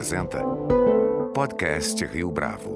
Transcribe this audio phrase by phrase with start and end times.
[0.00, 0.42] apresenta
[1.34, 2.74] Podcast Rio Bravo.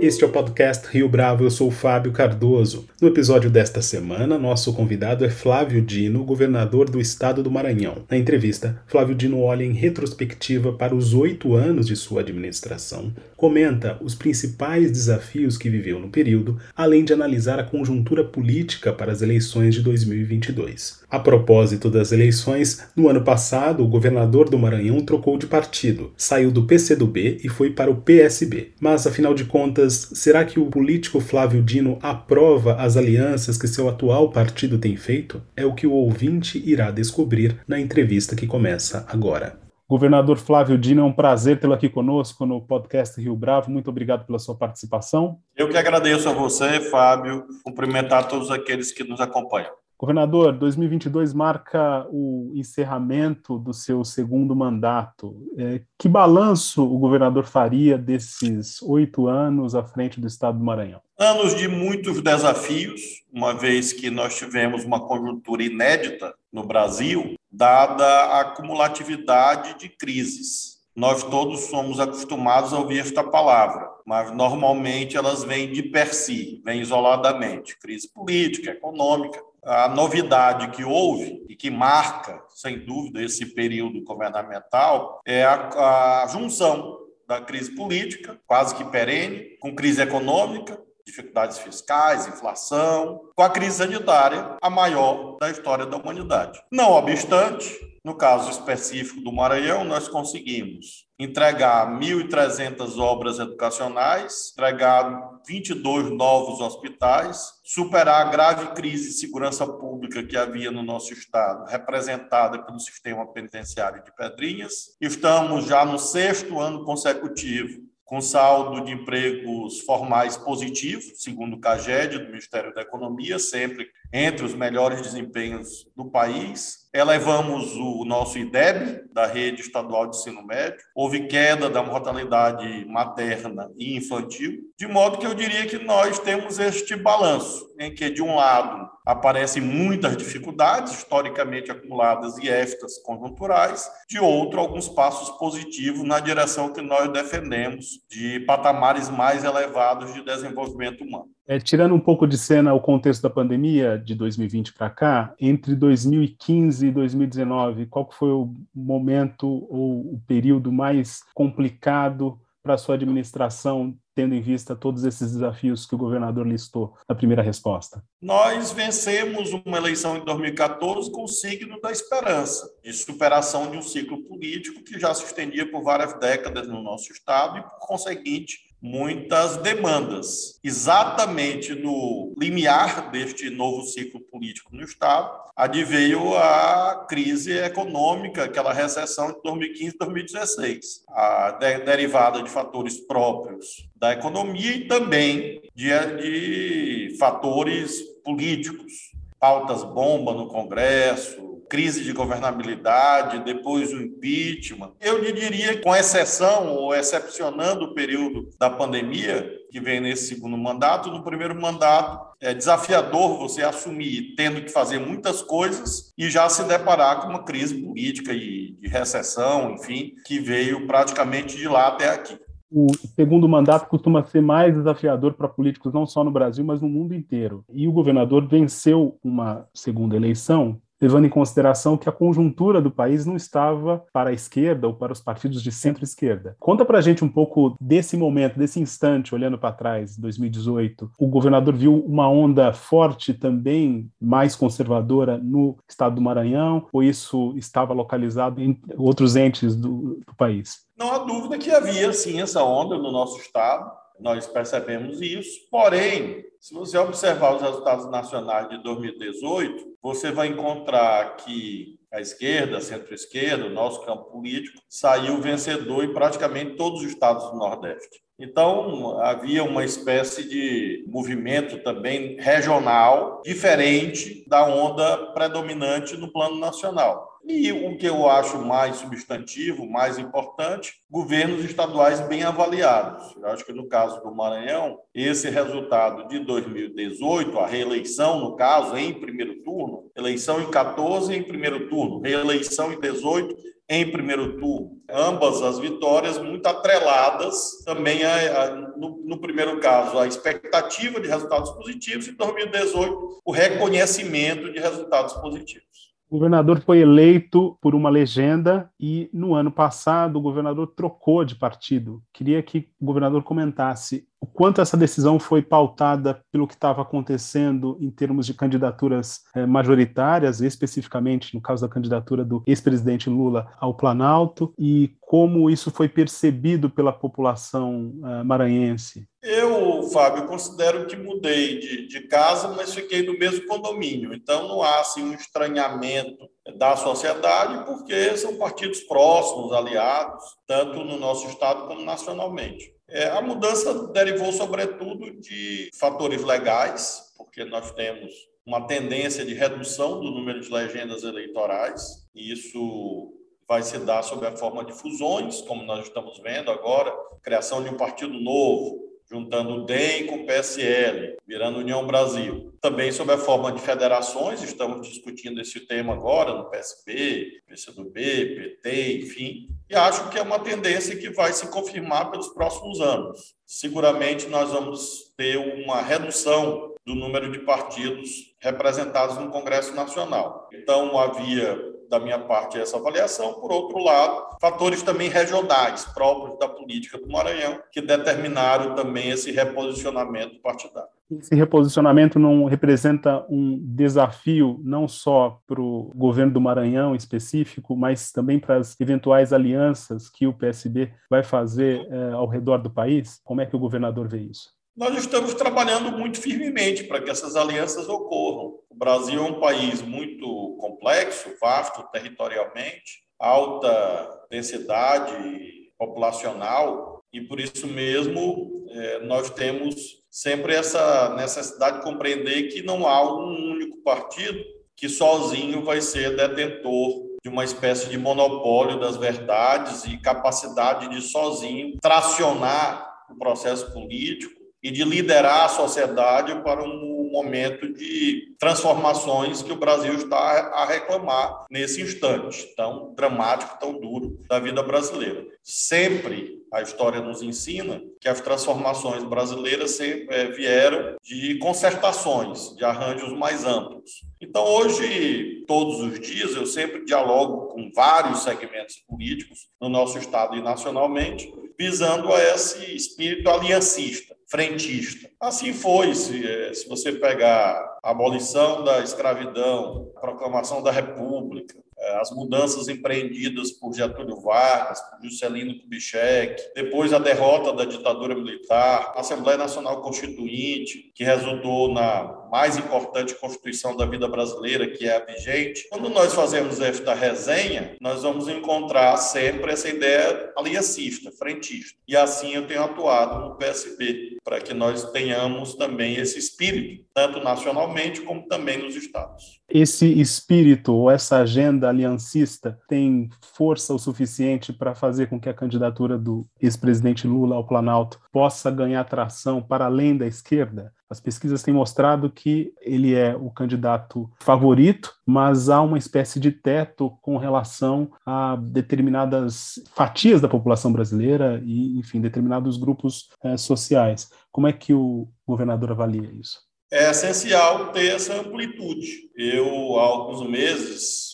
[0.00, 2.86] Este é o podcast Rio Bravo, eu sou o Fábio Cardoso.
[3.00, 8.04] No episódio desta semana, nosso convidado é Flávio Dino, governador do estado do Maranhão.
[8.10, 13.96] Na entrevista, Flávio Dino olha em retrospectiva para os oito anos de sua administração, comenta
[14.02, 19.22] os principais desafios que viveu no período, além de analisar a conjuntura política para as
[19.22, 21.00] eleições de 2022.
[21.10, 26.52] A propósito das eleições, no ano passado, o governador do Maranhão trocou de partido, saiu
[26.52, 28.72] do PCdoB e foi para o PSB.
[28.78, 33.88] Mas, afinal de contas, será que o político Flávio Dino aprova as alianças que seu
[33.88, 35.42] atual partido tem feito?
[35.56, 39.58] É o que o ouvinte irá descobrir na entrevista que começa agora.
[39.88, 43.72] Governador Flávio Dino, é um prazer tê-lo aqui conosco no podcast Rio Bravo.
[43.72, 45.38] Muito obrigado pela sua participação.
[45.56, 49.72] Eu que agradeço a você, Fábio, cumprimentar todos aqueles que nos acompanham.
[50.00, 55.36] Governador, 2022 marca o encerramento do seu segundo mandato.
[55.58, 61.02] É, que balanço o governador faria desses oito anos à frente do estado do Maranhão?
[61.22, 68.06] Anos de muitos desafios, uma vez que nós tivemos uma conjuntura inédita no Brasil, dada
[68.06, 70.80] a acumulatividade de crises.
[70.96, 76.62] Nós todos somos acostumados a ouvir esta palavra, mas normalmente elas vêm de per si,
[76.64, 77.78] vêm isoladamente.
[77.78, 85.20] Crise política, econômica, a novidade que houve e que marca, sem dúvida, esse período governamental
[85.26, 86.98] é a, a junção
[87.28, 90.80] da crise política, quase que perene, com crise econômica,
[91.10, 96.62] dificuldades fiscais, inflação, com a crise sanitária, a maior da história da humanidade.
[96.72, 106.10] Não obstante, no caso específico do Maranhão, nós conseguimos entregar 1.300 obras educacionais, entregar 22
[106.10, 112.64] novos hospitais, superar a grave crise de segurança pública que havia no nosso estado, representada
[112.64, 114.96] pelo sistema penitenciário de Pedrinhas.
[114.98, 122.18] Estamos já no sexto ano consecutivo com saldo de empregos formais positivo, segundo o CAGED,
[122.18, 126.79] do Ministério da Economia, sempre entre os melhores desempenhos do país.
[126.92, 130.80] Elevamos o nosso IDEB, da rede estadual de ensino médio.
[130.92, 136.58] Houve queda da mortalidade materna e infantil, de modo que eu diria que nós temos
[136.58, 143.88] este balanço, em que, de um lado, aparecem muitas dificuldades historicamente acumuladas e estas conjunturais,
[144.08, 150.24] de outro, alguns passos positivos na direção que nós defendemos de patamares mais elevados de
[150.24, 151.28] desenvolvimento humano.
[151.50, 155.74] É, tirando um pouco de cena o contexto da pandemia de 2020 para cá, entre
[155.74, 162.94] 2015 e 2019, qual foi o momento ou o período mais complicado para a sua
[162.94, 168.00] administração, tendo em vista todos esses desafios que o governador listou na primeira resposta?
[168.22, 173.82] Nós vencemos uma eleição em 2014 com o signo da esperança, de superação de um
[173.82, 178.69] ciclo político que já se estendia por várias décadas no nosso Estado e, por conseguinte,
[178.80, 180.58] muitas demandas.
[180.62, 189.32] Exatamente no limiar deste novo ciclo político no Estado, adveio a crise econômica, aquela recessão
[189.32, 197.16] de 2015 2016, a de derivada de fatores próprios da economia e também de, de
[197.18, 204.92] fatores políticos, pautas bomba no Congresso, crise de governabilidade, depois o impeachment.
[205.00, 210.58] Eu lhe diria, com exceção ou excepcionando o período da pandemia, que vem nesse segundo
[210.58, 216.48] mandato, no primeiro mandato é desafiador você assumir tendo que fazer muitas coisas e já
[216.48, 221.88] se deparar com uma crise política e de recessão, enfim, que veio praticamente de lá
[221.88, 222.36] até aqui
[222.72, 226.88] o segundo mandato costuma ser mais desafiador para políticos não só no Brasil, mas no
[226.88, 227.64] mundo inteiro.
[227.72, 233.24] E o governador venceu uma segunda eleição levando em consideração que a conjuntura do país
[233.24, 236.56] não estava para a esquerda ou para os partidos de centro-esquerda.
[236.58, 241.10] Conta para a gente um pouco desse momento, desse instante, olhando para trás, 2018.
[241.18, 247.54] O governador viu uma onda forte também, mais conservadora, no estado do Maranhão, ou isso
[247.56, 250.86] estava localizado em outros entes do, do país?
[250.98, 255.68] Não há dúvida que havia, sim, essa onda no nosso estado nós percebemos isso.
[255.70, 262.80] Porém, se você observar os resultados nacionais de 2018, você vai encontrar que a esquerda,
[262.80, 268.20] centro-esquerda, o nosso campo político, saiu vencedor em praticamente todos os estados do Nordeste.
[268.40, 277.28] Então, havia uma espécie de movimento também regional, diferente da onda predominante no plano nacional.
[277.46, 283.34] E o que eu acho mais substantivo, mais importante, governos estaduais bem avaliados.
[283.36, 288.96] Eu acho que no caso do Maranhão, esse resultado de 2018, a reeleição, no caso,
[288.96, 293.54] em primeiro turno, eleição em 14 em primeiro turno, reeleição em 18
[293.90, 295.00] em primeiro turno.
[295.10, 301.26] Ambas as vitórias muito atreladas também a, a, no, no, primeiro caso a expectativa de
[301.26, 305.90] resultados positivos e em 2018 o reconhecimento de resultados positivos.
[306.30, 311.56] O governador foi eleito por uma legenda e no ano passado o governador trocou de
[311.56, 312.22] partido.
[312.32, 317.98] Queria que o governador comentasse o quanto essa decisão foi pautada pelo que estava acontecendo
[318.00, 323.94] em termos de candidaturas eh, majoritárias, especificamente no caso da candidatura do ex-presidente Lula ao
[323.94, 329.28] Planalto, e como isso foi percebido pela população eh, maranhense.
[329.42, 334.34] Eu, Fábio, considero que mudei de, de casa, mas fiquei no mesmo condomínio.
[334.34, 336.48] Então, não há assim, um estranhamento
[336.80, 342.94] da sociedade, porque são partidos próximos, aliados, tanto no nosso estado como nacionalmente.
[343.06, 348.32] É, a mudança derivou, sobretudo, de fatores legais, porque nós temos
[348.64, 353.30] uma tendência de redução do número de legendas eleitorais, e isso
[353.68, 357.90] vai se dar sob a forma de fusões, como nós estamos vendo agora, criação de
[357.90, 362.74] um partido novo, juntando o DEM com o PSL, virando União Brasil.
[362.80, 369.18] Também sob a forma de federações, estamos discutindo esse tema agora no PSB, PCdoB, PT,
[369.18, 373.54] enfim, e acho que é uma tendência que vai se confirmar pelos próximos anos.
[373.64, 380.68] Seguramente nós vamos ter uma redução do número de partidos representados no Congresso Nacional.
[380.72, 383.54] Então, havia da minha parte essa avaliação.
[383.54, 389.52] Por outro lado, fatores também regionais próprios da política do Maranhão que determinaram também esse
[389.52, 391.08] reposicionamento partidário.
[391.30, 398.32] Esse reposicionamento não representa um desafio não só para o governo do Maranhão específico, mas
[398.32, 403.40] também para as eventuais alianças que o PSB vai fazer eh, ao redor do país?
[403.44, 404.79] Como é que o governador vê isso?
[405.00, 408.74] Nós estamos trabalhando muito firmemente para que essas alianças ocorram.
[408.90, 417.86] O Brasil é um país muito complexo, vasto territorialmente, alta densidade populacional, e por isso
[417.86, 424.62] mesmo é, nós temos sempre essa necessidade de compreender que não há um único partido
[424.94, 431.22] que sozinho vai ser detentor de uma espécie de monopólio das verdades e capacidade de
[431.22, 439.62] sozinho tracionar o processo político e de liderar a sociedade para um momento de transformações
[439.62, 445.46] que o Brasil está a reclamar nesse instante tão dramático, tão duro da vida brasileira.
[445.62, 453.32] Sempre a história nos ensina que as transformações brasileiras eh, vieram de concertações, de arranjos
[453.32, 454.24] mais amplos.
[454.40, 460.56] Então, hoje, todos os dias, eu sempre dialogo com vários segmentos políticos no nosso Estado
[460.56, 465.30] e nacionalmente, visando a esse espírito aliancista frentista.
[465.40, 471.74] Assim foi, se, eh, se você pegar a abolição da escravidão, a proclamação da República,
[471.98, 478.34] é, as mudanças empreendidas por Getúlio Vargas, por Juscelino Kubitschek, depois a derrota da ditadura
[478.34, 485.06] militar, a Assembleia Nacional Constituinte, que resultou na mais importante constituição da vida brasileira, que
[485.06, 485.86] é a vigente.
[485.88, 491.98] Quando nós fazemos esta resenha, nós vamos encontrar sempre essa ideia aliancista, frentista.
[492.06, 497.40] E assim eu tenho atuado no PSB, para que nós tenhamos também esse espírito, tanto
[497.40, 504.72] nacionalmente como também nos estados esse espírito ou essa agenda aliancista tem força o suficiente
[504.72, 509.84] para fazer com que a candidatura do ex-presidente Lula ao Planalto possa ganhar tração para
[509.84, 510.92] além da esquerda?
[511.10, 516.52] As pesquisas têm mostrado que ele é o candidato favorito, mas há uma espécie de
[516.52, 524.30] teto com relação a determinadas fatias da população brasileira e, enfim, determinados grupos eh, sociais.
[524.52, 526.70] Como é que o governador avalia isso?
[526.92, 529.30] é essencial ter essa amplitude.
[529.36, 531.29] Eu, há alguns meses,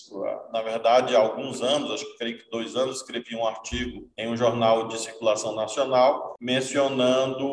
[0.53, 4.29] na verdade, há alguns anos, acho que creio que dois anos, escrevi um artigo em
[4.29, 7.47] um jornal de circulação nacional mencionando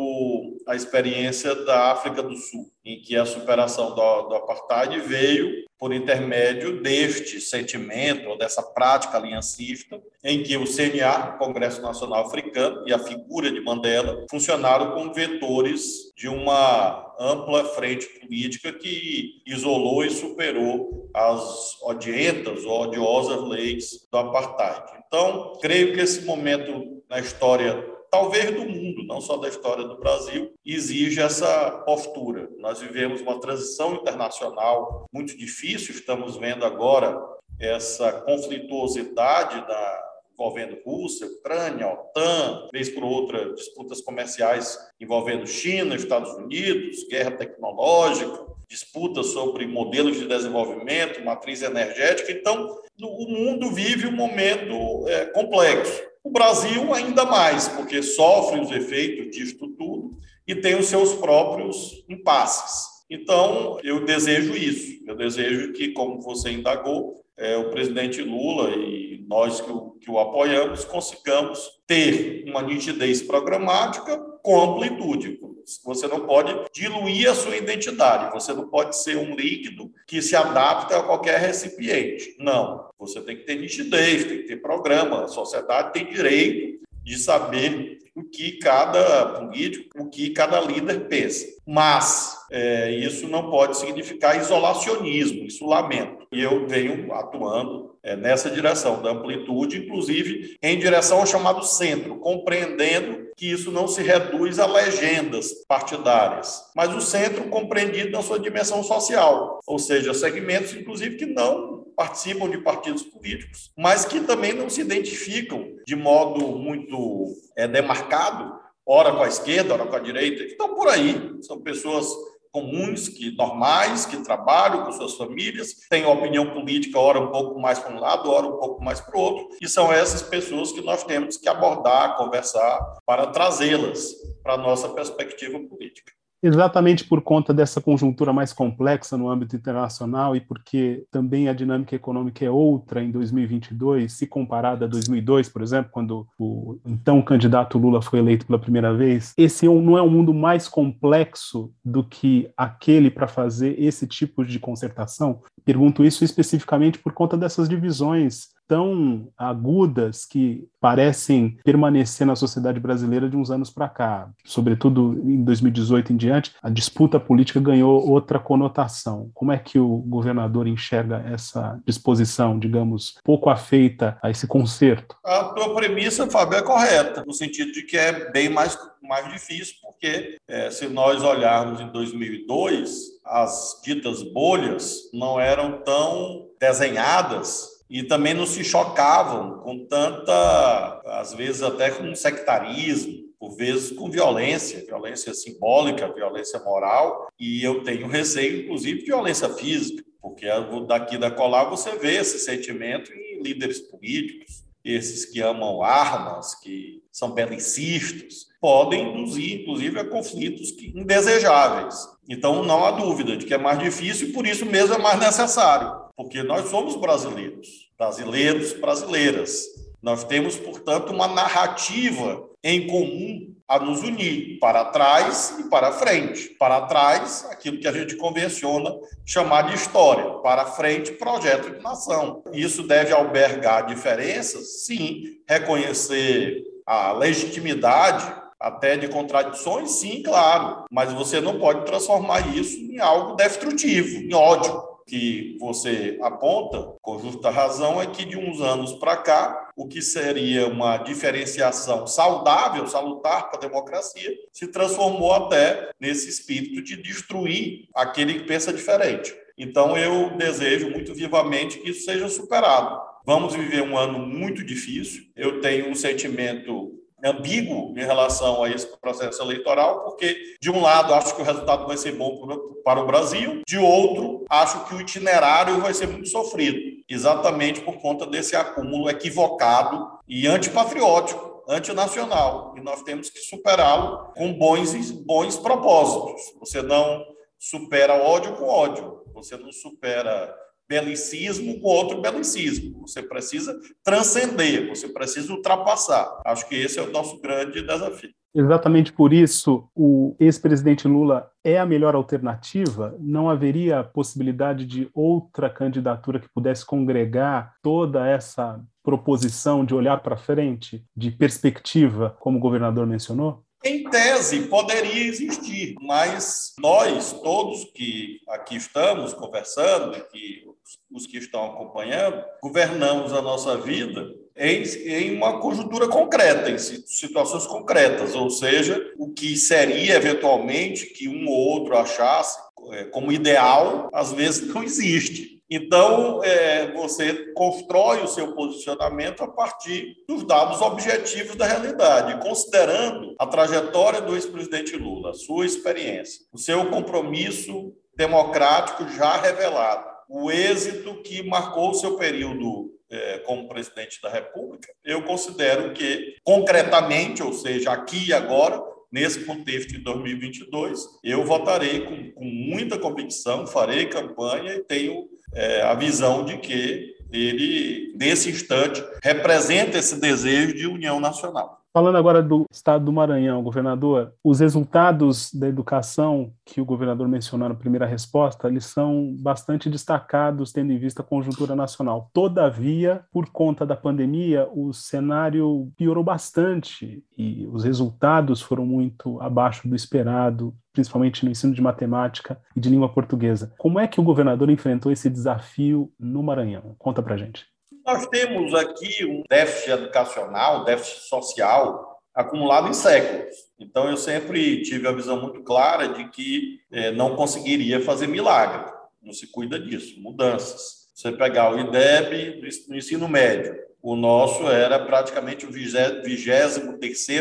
[0.68, 5.94] a experiência da África do Sul, em que a superação do, do apartheid veio por
[5.94, 12.94] intermédio deste sentimento ou dessa prática aliancista, em que o CNA, Congresso Nacional Africano, e
[12.94, 20.10] a figura de Mandela funcionaram como vetores de uma ampla frente política que isolou e
[20.10, 25.04] superou as odientas ou odiosas leis do apartheid.
[25.06, 29.98] Então, creio que esse momento na história talvez do mundo, não só da história do
[29.98, 32.48] Brasil, exige essa postura.
[32.60, 37.20] Nós vivemos uma transição internacional muito difícil, estamos vendo agora
[37.60, 46.36] essa conflituosidade da, envolvendo Rússia, Ucrânia, OTAN, vez por outra disputas comerciais envolvendo China, Estados
[46.36, 52.32] Unidos, guerra tecnológica, disputa sobre modelos de desenvolvimento, matriz energética.
[52.32, 56.13] Então, o mundo vive um momento é, complexo.
[56.24, 62.04] O Brasil ainda mais, porque sofre os efeitos disso tudo e tem os seus próprios
[62.08, 62.94] impasses.
[63.10, 65.04] Então, eu desejo isso.
[65.06, 70.10] Eu desejo que, como você indagou, é, o presidente Lula e nós que o, que
[70.10, 75.40] o apoiamos consigamos ter uma nitidez programática com amplitude.
[75.84, 80.36] Você não pode diluir a sua identidade, você não pode ser um líquido que se
[80.36, 82.36] adapta a qualquer recipiente.
[82.40, 85.24] Não, você tem que ter nitidez, tem que ter programa.
[85.24, 91.48] A sociedade tem direito de saber o que cada político, o que cada líder pensa.
[91.66, 96.28] Mas é, isso não pode significar isolacionismo, isolamento.
[96.32, 102.18] E eu venho atuando é, nessa direção da amplitude, inclusive em direção ao chamado centro,
[102.18, 108.40] compreendendo que isso não se reduz a legendas partidárias, mas o centro compreendido na sua
[108.40, 114.54] dimensão social, ou seja, segmentos, inclusive, que não participam de partidos políticos, mas que também
[114.54, 118.54] não se identificam de modo muito é, demarcado,
[118.86, 122.08] ora com a esquerda, ora com a direita, que estão por aí, são pessoas
[122.54, 127.80] comuns, que normais, que trabalham com suas famílias, têm opinião política, ora um pouco mais
[127.80, 130.82] para um lado, ora um pouco mais para o outro, e são essas pessoas que
[130.82, 137.54] nós temos que abordar, conversar, para trazê-las para a nossa perspectiva política exatamente por conta
[137.54, 143.02] dessa conjuntura mais complexa no âmbito internacional e porque também a dinâmica econômica é outra
[143.02, 148.46] em 2022, se comparada a 2002, por exemplo, quando o então candidato Lula foi eleito
[148.46, 153.28] pela primeira vez, esse é não é um mundo mais complexo do que aquele para
[153.28, 155.42] fazer esse tipo de concertação?
[155.64, 163.30] Pergunto isso especificamente por conta dessas divisões tão agudas que parecem permanecer na sociedade brasileira
[163.30, 164.30] de uns anos para cá.
[164.44, 169.30] Sobretudo em 2018 em diante, a disputa política ganhou outra conotação.
[169.34, 175.16] Como é que o governador enxerga essa disposição, digamos, pouco afeita a esse conserto?
[175.24, 179.76] A tua premissa, Fábio, é correta, no sentido de que é bem mais, mais difícil,
[179.82, 188.04] porque é, se nós olharmos em 2002, as ditas bolhas não eram tão desenhadas e
[188.04, 194.86] também não se chocavam com tanta, às vezes até com sectarismo, por vezes com violência,
[194.86, 200.48] violência simbólica, violência moral, e eu tenho receio, inclusive, de violência física, porque
[200.88, 207.02] daqui da colar você vê esse sentimento em líderes políticos, esses que amam armas, que
[207.12, 211.96] são belicistas, podem induzir, inclusive, a conflitos indesejáveis.
[212.30, 215.20] Então, não há dúvida de que é mais difícil e, por isso mesmo, é mais
[215.20, 219.66] necessário porque nós somos brasileiros, brasileiros, brasileiras.
[220.02, 226.50] Nós temos, portanto, uma narrativa em comum a nos unir para trás e para frente.
[226.60, 228.94] Para trás, aquilo que a gente convenciona
[229.26, 230.30] chamar de história.
[230.42, 232.44] Para frente, projeto de nação.
[232.52, 234.84] Isso deve albergar diferenças?
[234.86, 235.40] Sim.
[235.48, 242.98] Reconhecer a legitimidade até de contradições, sim, claro, mas você não pode transformar isso em
[242.98, 248.94] algo destrutivo, em ódio que você aponta, com justa razão, é que de uns anos
[248.94, 255.90] para cá, o que seria uma diferenciação saudável, salutar para a democracia, se transformou até
[256.00, 259.34] nesse espírito de destruir aquele que pensa diferente.
[259.58, 263.00] Então, eu desejo muito vivamente que isso seja superado.
[263.26, 265.24] Vamos viver um ano muito difícil.
[265.36, 271.14] Eu tenho um sentimento ambíguo em relação a esse processo eleitoral, porque, de um lado,
[271.14, 272.46] acho que o resultado vai ser bom
[272.84, 276.78] para o Brasil, de outro, acho que o itinerário vai ser muito sofrido,
[277.10, 284.54] exatamente por conta desse acúmulo equivocado e antipatriótico antinacional e nós temos que superá-lo com
[284.54, 286.54] bons bons propósitos.
[286.60, 287.24] Você não
[287.58, 290.54] supera ódio com ódio, você não supera
[290.94, 293.02] belicismo com outro belicismo.
[293.02, 296.40] Você precisa transcender, você precisa ultrapassar.
[296.46, 298.30] Acho que esse é o nosso grande desafio.
[298.56, 303.16] Exatamente por isso, o ex-presidente Lula é a melhor alternativa?
[303.20, 310.38] Não haveria possibilidade de outra candidatura que pudesse congregar toda essa proposição de olhar para
[310.38, 313.64] frente, de perspectiva, como o governador mencionou?
[313.86, 320.64] Em tese, poderia existir, mas nós, todos que aqui estamos conversando, que
[321.12, 327.66] os que estão acompanhando, governamos a nossa vida em, em uma conjuntura concreta, em situações
[327.66, 332.58] concretas, ou seja, o que seria eventualmente que um ou outro achasse
[332.92, 335.54] é, como ideal, às vezes não existe.
[335.70, 343.34] Então, é, você constrói o seu posicionamento a partir dos dados objetivos da realidade, considerando
[343.40, 350.13] a trajetória do ex-presidente Lula, sua experiência, o seu compromisso democrático já revelado.
[350.36, 356.38] O êxito que marcou o seu período é, como presidente da República, eu considero que,
[356.44, 362.98] concretamente, ou seja, aqui e agora, nesse contexto de 2022, eu votarei com, com muita
[362.98, 370.20] convicção, farei campanha e tenho é, a visão de que ele, nesse instante, representa esse
[370.20, 371.83] desejo de união nacional.
[371.94, 377.70] Falando agora do estado do Maranhão, governador, os resultados da educação que o governador mencionou
[377.70, 382.32] na primeira resposta, eles são bastante destacados tendo em vista a conjuntura nacional.
[382.34, 389.88] Todavia, por conta da pandemia, o cenário piorou bastante e os resultados foram muito abaixo
[389.88, 393.72] do esperado, principalmente no ensino de matemática e de língua portuguesa.
[393.78, 396.96] Como é que o governador enfrentou esse desafio no Maranhão?
[396.98, 397.72] Conta pra gente.
[398.06, 403.56] Nós temos aqui um déficit educacional, déficit social acumulado em séculos.
[403.80, 408.92] Então, eu sempre tive a visão muito clara de que é, não conseguiria fazer milagre.
[409.22, 411.10] Não se cuida disso, mudanças.
[411.14, 416.78] Você pegar o IDEB no ensino médio, o nosso era praticamente o 23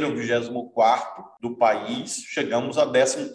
[0.05, 3.33] ou 24 do país, chegamos a 13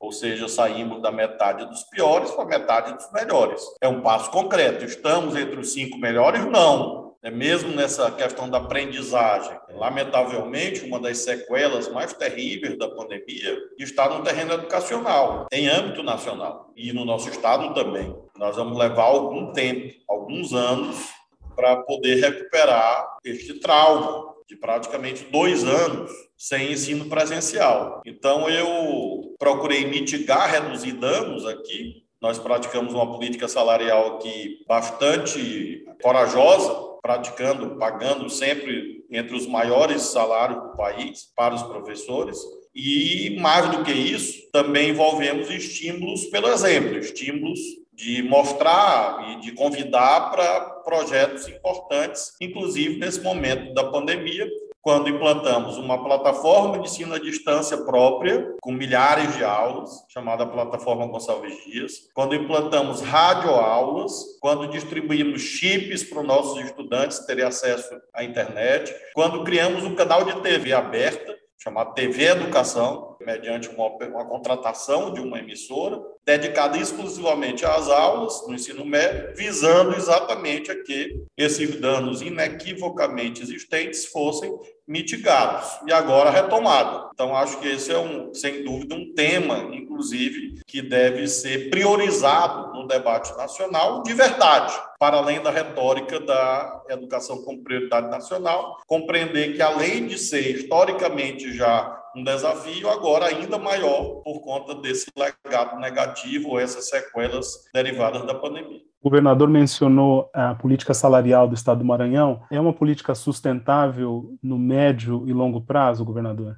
[0.00, 3.62] ou seja, saímos da metade dos piores para a metade dos melhores.
[3.80, 4.84] É um passo concreto.
[4.84, 6.44] Estamos entre os cinco melhores?
[6.46, 7.08] Não.
[7.22, 9.56] É mesmo nessa questão da aprendizagem.
[9.70, 16.72] Lamentavelmente, uma das sequelas mais terríveis da pandemia está no terreno educacional, em âmbito nacional
[16.76, 18.16] e no nosso estado também.
[18.36, 21.17] Nós vamos levar algum tempo, alguns anos,
[21.58, 28.00] para poder recuperar este trauma de praticamente dois anos sem ensino presencial.
[28.06, 32.04] Então, eu procurei mitigar, reduzir danos aqui.
[32.22, 36.72] Nós praticamos uma política salarial aqui bastante corajosa,
[37.02, 42.38] praticando, pagando sempre entre os maiores salários do país para os professores.
[42.72, 47.58] E, mais do que isso, também envolvemos estímulos pelo exemplo, estímulos
[47.98, 54.48] de mostrar e de convidar para projetos importantes, inclusive nesse momento da pandemia,
[54.80, 61.06] quando implantamos uma plataforma de ensino à distância própria, com milhares de aulas, chamada Plataforma
[61.06, 68.24] Gonçalves Dias, quando implantamos radioaulas, quando distribuímos chips para os nossos estudantes terem acesso à
[68.24, 75.12] internet, quando criamos um canal de TV aberta, chamado TV Educação, mediante uma, uma, contratação
[75.12, 81.80] de uma emissora, dedicada exclusivamente às aulas no ensino médio, visando exatamente a que esses
[81.80, 84.54] danos inequivocamente existentes fossem
[84.86, 87.08] mitigados e agora retomados.
[87.14, 92.74] Então, acho que esse é, um, sem dúvida, um tema, inclusive, que deve ser priorizado
[92.74, 99.54] no debate nacional de verdade, para além da retórica da educação como prioridade nacional, compreender
[99.54, 105.78] que, além de ser historicamente já um desafio agora ainda maior por conta desse legado
[105.78, 108.80] negativo essas sequelas derivadas da pandemia.
[109.00, 112.42] O governador mencionou a política salarial do Estado do Maranhão.
[112.50, 116.56] É uma política sustentável no médio e longo prazo, governador?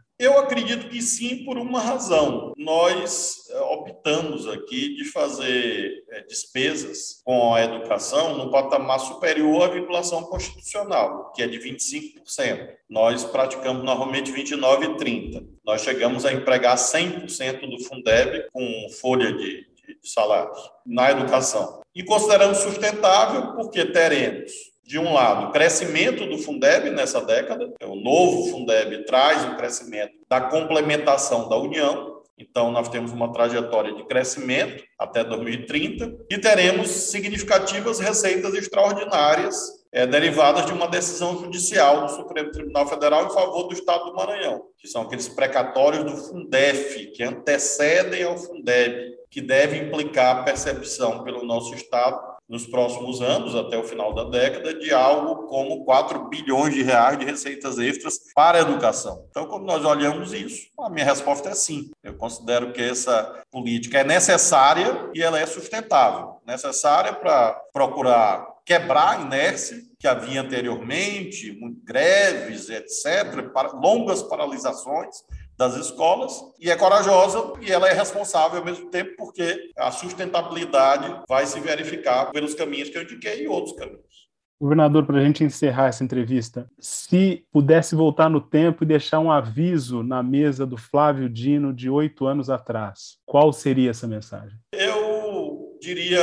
[0.51, 2.53] Acredito que sim, por uma razão.
[2.57, 9.69] Nós eh, optamos aqui de fazer eh, despesas com a educação no patamar superior à
[9.73, 12.69] vinculação constitucional, que é de 25%.
[12.89, 15.47] Nós praticamos normalmente 29% e 30%.
[15.65, 21.81] Nós chegamos a empregar 100% do Fundeb com folha de, de salários na educação.
[21.95, 24.51] E consideramos sustentável porque teremos
[24.91, 30.41] de um lado, crescimento do Fundeb nessa década, o novo Fundeb traz o crescimento da
[30.41, 38.01] complementação da União, então nós temos uma trajetória de crescimento até 2030 e teremos significativas
[38.01, 39.57] receitas extraordinárias
[39.93, 44.17] é, derivadas de uma decisão judicial do Supremo Tribunal Federal em favor do Estado do
[44.17, 50.43] Maranhão, que são aqueles precatórios do Fundef, que antecedem ao Fundeb, que devem implicar a
[50.43, 55.85] percepção pelo nosso Estado nos próximos anos, até o final da década, de algo como
[55.85, 59.25] 4 bilhões de reais de receitas extras para a educação.
[59.31, 61.93] Então, quando nós olhamos isso, a minha resposta é sim.
[62.03, 66.41] Eu considero que essa política é necessária e ela é sustentável.
[66.45, 75.17] Necessária para procurar quebrar a inércia que havia anteriormente, greves, etc., longas paralisações,
[75.61, 81.23] das escolas e é corajosa e ela é responsável ao mesmo tempo porque a sustentabilidade
[81.29, 84.31] vai se verificar pelos caminhos que eu indiquei e outros caminhos.
[84.59, 89.31] Governador, para a gente encerrar essa entrevista, se pudesse voltar no tempo e deixar um
[89.31, 94.59] aviso na mesa do Flávio Dino de oito anos atrás, qual seria essa mensagem?
[94.73, 96.23] Eu diria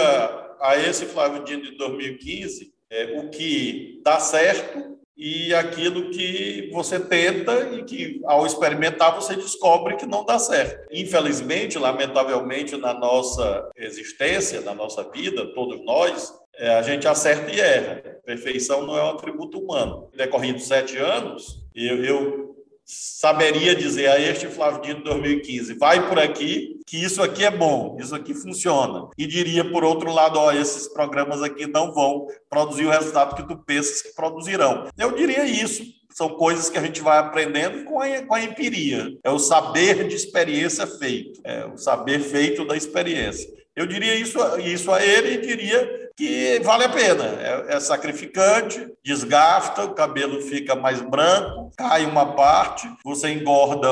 [0.60, 7.00] a esse Flávio Dino de 2015 é, o que dá certo e aquilo que você
[7.00, 10.88] tenta e que, ao experimentar, você descobre que não dá certo.
[10.92, 17.60] Infelizmente, lamentavelmente, na nossa existência, na nossa vida, todos nós, é, a gente acerta e
[17.60, 18.20] erra.
[18.24, 20.10] Perfeição não é um atributo humano.
[20.16, 26.77] Decorridos sete anos, eu, eu saberia dizer a este Flávio Dino 2015, vai por aqui,
[26.88, 29.10] que isso aqui é bom, isso aqui funciona.
[29.18, 33.46] E diria, por outro lado, ó, esses programas aqui não vão produzir o resultado que
[33.46, 34.88] tu pensas que produzirão.
[34.98, 35.84] Eu diria isso.
[36.10, 39.18] São coisas que a gente vai aprendendo com a, com a empiria.
[39.22, 41.42] É o saber de experiência feito.
[41.44, 43.48] É o saber feito da experiência.
[43.76, 47.24] Eu diria isso, isso a ele e diria que vale a pena.
[47.24, 53.88] É, é, sacrificante, desgasta, o cabelo fica mais branco, cai uma parte, você engorda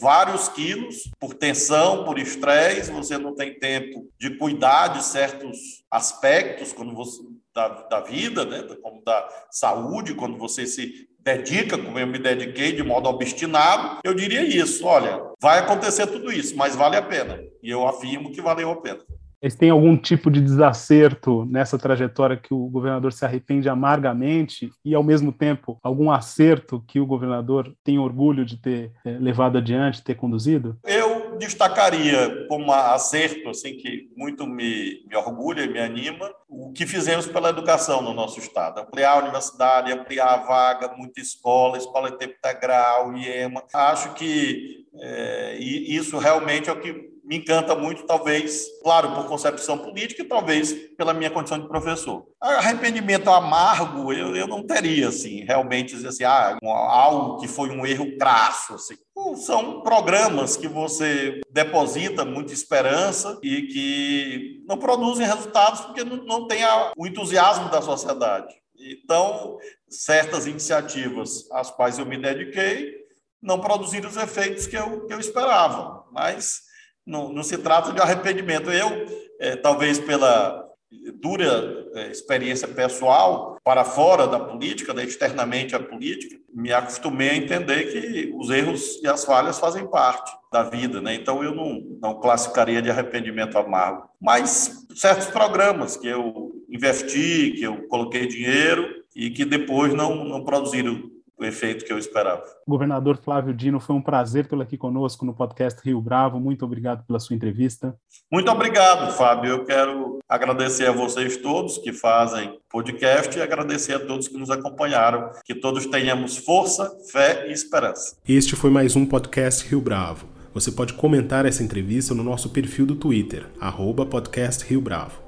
[0.00, 6.72] vários quilos por tensão, por estresse, você não tem tempo de cuidar de certos aspectos
[6.72, 7.22] quando você,
[7.54, 8.64] da, da vida, né?
[8.82, 14.14] como da saúde, quando você se dedica, como eu me dediquei de modo obstinado, eu
[14.14, 17.38] diria isso: olha, vai acontecer tudo isso, mas vale a pena.
[17.62, 19.00] E eu afirmo que valeu a pena.
[19.40, 24.94] Eles têm algum tipo de desacerto nessa trajetória que o governador se arrepende amargamente e,
[24.94, 30.02] ao mesmo tempo, algum acerto que o governador tem orgulho de ter é, levado adiante,
[30.02, 30.76] ter conduzido?
[30.84, 36.86] Eu destacaria como acerto, assim, que muito me, me orgulha e me anima, o que
[36.86, 38.80] fizemos pela educação no nosso estado.
[38.80, 43.62] Ampliar a universidade, ampliar a vaga, muita escola, escola em tempo integral, IEMA.
[43.72, 49.76] Acho que é, isso realmente é o que me encanta muito, talvez, claro, por concepção
[49.76, 52.26] política e talvez pela minha condição de professor.
[52.40, 57.84] Arrependimento amargo, eu, eu não teria, assim, realmente dizer assim, ah, algo que foi um
[57.84, 58.96] erro crasso, assim.
[59.44, 66.46] São programas que você deposita muita esperança e que não produzem resultados porque não, não
[66.46, 68.54] tem a, o entusiasmo da sociedade.
[68.78, 72.96] Então, certas iniciativas às quais eu me dediquei
[73.42, 76.67] não produziram os efeitos que eu, que eu esperava, mas
[77.08, 78.70] não, não se trata de arrependimento.
[78.70, 79.06] Eu,
[79.40, 80.68] é, talvez pela
[81.14, 87.36] dura é, experiência pessoal para fora da política, né, externamente à política, me acostumei a
[87.36, 91.14] entender que os erros e as falhas fazem parte da vida, né?
[91.14, 97.62] Então eu não, não classificaria de arrependimento amargo, mas certos programas que eu investi, que
[97.62, 101.02] eu coloquei dinheiro e que depois não, não produziram
[101.38, 102.42] o efeito que eu esperava.
[102.66, 106.40] Governador Flávio Dino, foi um prazer tê-lo aqui conosco no podcast Rio Bravo.
[106.40, 107.94] Muito obrigado pela sua entrevista.
[108.30, 109.50] Muito obrigado, Fábio.
[109.50, 114.50] Eu quero agradecer a vocês todos que fazem podcast e agradecer a todos que nos
[114.50, 115.30] acompanharam.
[115.44, 118.16] Que todos tenhamos força, fé e esperança.
[118.28, 120.26] Este foi mais um podcast Rio Bravo.
[120.52, 125.27] Você pode comentar essa entrevista no nosso perfil do Twitter, arroba podcast Rio Bravo